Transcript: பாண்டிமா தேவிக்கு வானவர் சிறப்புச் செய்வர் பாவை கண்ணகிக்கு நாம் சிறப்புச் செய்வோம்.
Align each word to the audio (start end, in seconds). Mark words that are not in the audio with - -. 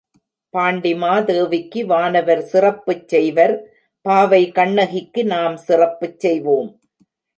பாண்டிமா 0.53 1.11
தேவிக்கு 1.27 1.81
வானவர் 1.85 2.41
சிறப்புச் 2.51 3.05
செய்வர் 3.07 3.53
பாவை 4.05 4.41
கண்ணகிக்கு 4.51 5.23
நாம் 5.25 5.57
சிறப்புச் 5.67 6.19
செய்வோம். 6.19 6.71